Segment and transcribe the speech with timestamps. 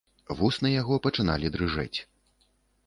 [0.39, 1.97] Вусны яго пачыналі дрыжэць.